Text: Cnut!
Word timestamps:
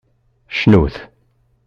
Cnut! 0.57 0.95